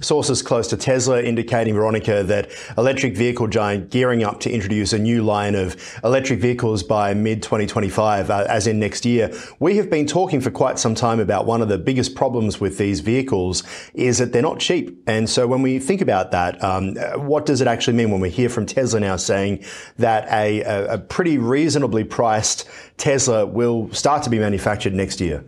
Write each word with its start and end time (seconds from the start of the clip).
sources 0.00 0.42
close 0.42 0.68
to 0.68 0.76
Tesla 0.76 1.22
indicating, 1.22 1.74
Veronica, 1.74 2.22
that 2.22 2.50
electric 2.78 3.16
vehicle 3.16 3.46
giant 3.46 3.90
gearing 3.90 4.24
up 4.24 4.40
to 4.40 4.50
introduce 4.50 4.92
a 4.92 4.98
new 4.98 5.22
line 5.22 5.54
of 5.54 5.76
electric 6.02 6.40
vehicles 6.40 6.82
by 6.82 7.14
mid 7.14 7.42
2025, 7.42 8.30
uh, 8.30 8.46
as 8.48 8.66
in 8.66 8.78
next 8.78 9.04
year. 9.04 9.32
We 9.58 9.76
have 9.76 9.90
been 9.90 10.06
talking 10.06 10.40
for 10.40 10.50
quite 10.50 10.78
some 10.78 10.94
time 10.94 11.20
about 11.20 11.46
one 11.46 11.62
of 11.62 11.68
the 11.68 11.78
biggest 11.78 12.14
problems 12.14 12.60
with 12.60 12.78
these 12.78 13.00
vehicles 13.00 13.62
is 13.94 14.18
that 14.18 14.32
they're 14.32 14.42
not 14.42 14.60
cheap. 14.60 15.02
And 15.06 15.28
so 15.28 15.46
when 15.46 15.62
we 15.62 15.78
think 15.78 16.00
about 16.00 16.30
that, 16.30 16.62
um, 16.62 16.94
what 17.26 17.46
does 17.46 17.60
it 17.60 17.68
actually 17.68 17.96
mean 17.96 18.10
when 18.10 18.20
we 18.20 18.30
hear 18.30 18.48
from 18.48 18.66
Tesla 18.66 19.00
now 19.00 19.16
saying 19.16 19.64
that 19.98 20.26
a, 20.30 20.62
a 20.94 20.98
pretty 20.98 21.38
reasonably 21.38 22.04
priced 22.04 22.68
Tesla 22.96 23.44
will 23.46 23.92
start 23.92 24.22
to 24.22 24.30
be 24.30 24.38
manufactured 24.38 24.94
next 24.94 25.20
year? 25.20 25.44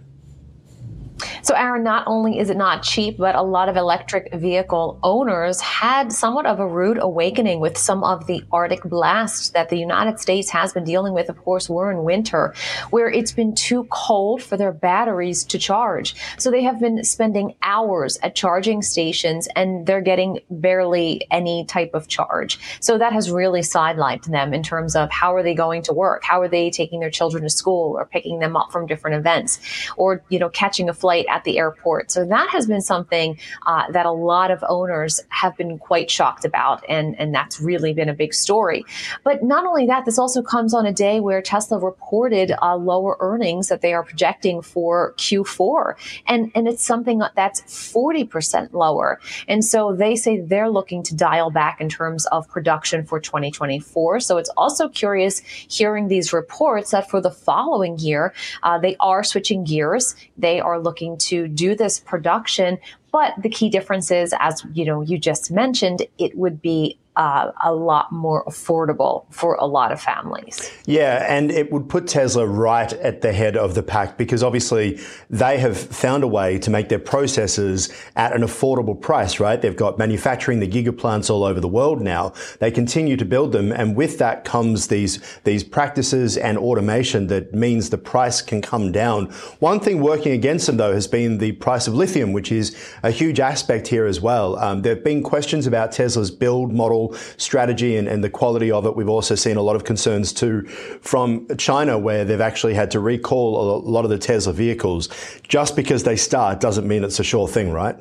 So, 1.49 1.55
Aaron, 1.55 1.83
not 1.83 2.05
only 2.07 2.39
is 2.39 2.51
it 2.51 2.59
not 2.59 2.83
cheap, 2.83 3.17
but 3.17 3.35
a 3.35 3.41
lot 3.41 3.71
of 3.71 3.77
electric 3.79 4.35
vehicle 4.35 5.01
owners 5.03 5.63
had 5.63 6.13
somewhat 6.13 6.45
of 6.45 6.61
a 6.61 6.67
rude 6.67 6.99
awakening 7.01 7.59
with 7.59 7.79
some 7.79 8.05
of 8.05 8.27
the 8.27 8.45
Arctic 8.53 8.83
blasts 8.83 9.49
that 9.53 9.71
the 9.71 9.79
United 9.79 10.21
States 10.21 10.51
has 10.51 10.75
been 10.75 10.85
dealing 10.85 11.15
with. 11.15 11.31
Of 11.31 11.43
course, 11.43 11.71
we're 11.71 11.91
in 11.91 12.05
winter 12.05 12.55
where 12.91 13.09
it's 13.09 13.33
been 13.33 13.55
too 13.55 13.89
cold 13.91 14.43
for 14.43 14.59
their 14.59 14.73
batteries 14.73 15.43
to 15.45 15.59
charge. 15.59 16.15
So 16.37 16.51
they 16.51 16.63
have 16.65 16.81
been 16.81 17.03
spending 17.03 17.55
hours 17.63 18.19
at 18.23 18.35
charging 18.35 18.83
stations 18.83 19.49
and 19.57 19.87
they're 19.87 20.03
getting 20.03 20.41
barely 20.51 21.27
any 21.31 21.65
type 21.65 21.93
of 21.95 22.09
charge. 22.09 22.59
So 22.81 22.99
that 22.99 23.15
has 23.15 23.31
really 23.31 23.63
sidelined 23.63 24.27
them 24.27 24.53
in 24.53 24.63
terms 24.63 24.95
of 24.95 25.11
how 25.11 25.35
are 25.35 25.43
they 25.43 25.55
going 25.55 25.81
to 25.85 25.95
work? 25.95 26.25
How 26.25 26.43
are 26.43 26.49
they 26.49 26.69
taking 26.69 27.01
their 27.01 27.09
children 27.09 27.45
to 27.45 27.49
school 27.49 27.97
or 27.97 28.05
picking 28.05 28.39
them 28.39 28.55
up 28.55 28.71
from 28.71 28.87
different 28.87 29.17
events 29.17 29.61
or, 29.97 30.23
you 30.29 30.39
know, 30.39 30.51
catching 30.51 30.91
a 30.91 30.93
flight 30.93 31.25
at 31.31 31.38
the 31.45 31.59
airport. 31.59 32.11
So 32.11 32.25
that 32.25 32.49
has 32.51 32.67
been 32.67 32.81
something 32.81 33.39
uh, 33.67 33.91
that 33.93 34.07
a 34.07 34.13
lot 34.13 34.51
of 34.51 34.65
owners 34.69 35.21
have 35.29 35.57
been 35.57 35.79
quite 35.79 36.11
shocked 36.11 36.45
about, 36.45 36.85
and, 36.89 37.19
and 37.19 37.35
that's 37.35 37.61
really 37.61 37.93
been 37.93 38.09
a 38.09 38.15
big 38.15 38.35
story. 38.35 38.85
But 39.25 39.43
not 39.43 39.67
only 39.67 39.87
that, 39.87 40.05
this 40.05 40.19
also 40.19 40.43
comes 40.43 40.75
on 40.75 40.87
a 40.87 40.93
day 40.93 41.21
where 41.21 41.43
Tesla 41.43 41.79
reported 41.79 42.53
uh, 42.63 42.77
lower 42.77 43.17
earnings 43.21 43.69
that 43.69 43.81
they 43.81 43.95
are 43.95 44.03
projecting 44.03 44.63
for 44.63 45.15
Q4, 45.15 45.95
and 46.27 46.51
and 46.55 46.69
it's 46.69 46.85
something 46.85 47.23
that's 47.35 47.61
40% 47.63 48.73
lower. 48.73 49.21
And 49.47 49.65
so 49.65 49.95
they 49.95 50.17
say 50.17 50.41
they're 50.41 50.71
looking 50.71 51.03
to 51.05 51.15
dial 51.15 51.51
back 51.51 51.81
in 51.81 51.89
terms 51.89 52.27
of 52.27 52.49
production 52.49 53.05
for 53.05 53.21
2024. 53.21 54.21
So 54.21 54.37
it's 54.39 54.51
also 54.57 54.89
curious 54.89 55.41
hearing 55.41 56.09
these 56.09 56.33
reports 56.33 56.91
that 56.91 57.09
for 57.11 57.21
the 57.21 57.31
following 57.31 57.99
year, 57.99 58.35
uh, 58.63 58.79
they 58.79 58.97
are 59.01 59.23
switching 59.23 59.65
gears. 59.65 60.15
They 60.37 60.61
are 60.61 60.79
looking 60.79 61.17
to 61.29 61.49
do 61.49 61.75
this 61.75 61.99
production. 61.99 62.79
But 63.13 63.35
the 63.43 63.49
key 63.49 63.69
difference 63.71 64.11
is, 64.11 64.35
as 64.39 64.65
you 64.73 64.85
know, 64.85 65.01
you 65.01 65.19
just 65.19 65.51
mentioned, 65.51 66.07
it 66.19 66.37
would 66.37 66.61
be 66.61 66.99
uh, 67.19 67.51
a 67.65 67.75
lot 67.75 68.13
more 68.13 68.45
affordable 68.45 69.27
for 69.31 69.57
a 69.57 69.67
lot 69.67 69.91
of 69.91 70.01
families. 70.01 70.71
Yeah, 70.87 71.27
and 71.29 71.51
it 71.51 71.73
would 71.73 71.89
put 71.89 72.07
Tesla 72.07 72.47
right 72.47 72.93
at 72.93 73.23
the 73.23 73.33
head 73.33 73.57
of 73.57 73.75
the 73.75 73.83
pack 73.83 74.17
because 74.17 74.45
obviously 74.45 75.01
they 75.29 75.59
have 75.59 75.77
found 75.77 76.23
a 76.23 76.29
way 76.29 76.61
to 76.61 76.71
make 76.71 76.89
their 76.89 77.01
processors 77.01 77.93
at 78.15 78.33
an 78.35 78.43
affordable 78.43 78.99
price, 78.99 79.41
right? 79.41 79.61
They've 79.61 79.77
got 79.77 79.99
manufacturing 79.99 80.61
the 80.61 80.69
gigaplants 80.69 81.29
all 81.29 81.43
over 81.43 81.59
the 81.59 81.69
world 81.69 82.01
now. 82.01 82.35
They 82.61 82.71
continue 82.71 83.17
to 83.17 83.25
build 83.25 83.51
them, 83.51 83.73
and 83.73 83.97
with 83.97 84.19
that 84.19 84.45
comes 84.45 84.87
these 84.87 85.19
these 85.43 85.65
practices 85.65 86.37
and 86.37 86.57
automation 86.57 87.27
that 87.27 87.53
means 87.53 87.91
the 87.91 87.99
price 87.99 88.41
can 88.41 88.63
come 88.63 88.93
down. 88.93 89.27
One 89.59 89.81
thing 89.81 90.01
working 90.01 90.33
against 90.33 90.67
them 90.67 90.77
though 90.77 90.95
has 90.95 91.09
been 91.09 91.39
the 91.39 91.53
price 91.53 91.89
of 91.89 91.95
lithium, 91.95 92.33
which 92.33 92.53
is 92.53 92.77
a 93.03 93.11
huge 93.11 93.41
aspect 93.41 93.89
here 93.89 94.07
as 94.07 94.21
well. 94.21 94.57
Um, 94.61 94.83
there 94.83 94.95
have 94.95 95.03
been 95.03 95.25
questions 95.25 95.67
about 95.67 95.91
Tesla's 95.91 96.31
build 96.31 96.73
model 96.73 97.08
strategy 97.37 97.97
and, 97.97 98.09
and 98.09 98.23
the 98.23 98.31
quality 98.31 98.71
of 98.71 98.87
it. 98.87 98.97
We've 98.97 99.09
also 99.09 99.35
seen 99.35 99.57
a 99.57 99.63
lot 99.63 99.77
of 99.77 99.85
concerns 99.85 100.33
too 100.33 100.63
from 101.03 101.47
China 101.57 101.99
where 101.99 102.25
they've 102.25 102.41
actually 102.41 102.75
had 102.75 102.91
to 102.93 103.01
recall 103.01 103.79
a 103.79 103.89
lot 103.89 104.05
of 104.05 104.11
the 104.11 104.19
Tesla 104.19 104.53
vehicles. 104.53 105.09
Just 105.43 105.77
because 105.77 106.05
they 106.05 106.17
start 106.17 106.61
doesn't 106.61 106.87
mean 106.87 107.05
it's 107.05 107.21
a 107.21 107.25
sure 107.25 107.49
thing, 107.49 107.71
right? 107.71 107.97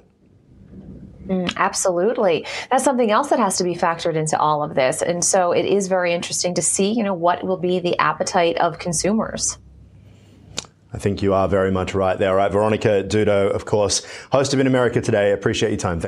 Mm, 1.27 1.53
absolutely. 1.57 2.45
That's 2.69 2.83
something 2.83 3.11
else 3.11 3.29
that 3.29 3.39
has 3.39 3.57
to 3.57 3.63
be 3.63 3.75
factored 3.75 4.15
into 4.15 4.39
all 4.39 4.63
of 4.63 4.75
this. 4.75 5.01
And 5.01 5.23
so 5.23 5.51
it 5.51 5.65
is 5.65 5.87
very 5.87 6.13
interesting 6.13 6.53
to 6.55 6.61
see, 6.61 6.91
you 6.91 7.03
know, 7.03 7.13
what 7.13 7.43
will 7.43 7.57
be 7.57 7.79
the 7.79 7.97
appetite 7.99 8.57
of 8.57 8.79
consumers. 8.79 9.57
I 10.93 10.99
think 10.99 11.21
you 11.21 11.33
are 11.33 11.49
very 11.49 11.69
much 11.69 11.93
right 11.93 12.17
there. 12.17 12.29
All 12.29 12.37
right, 12.37 12.51
Veronica 12.51 13.03
Dudo, 13.03 13.51
of 13.51 13.65
course, 13.65 14.07
host 14.31 14.53
of 14.53 14.59
In 14.61 14.67
America 14.67 15.01
Today. 15.01 15.33
Appreciate 15.33 15.69
your 15.69 15.77
time. 15.77 15.99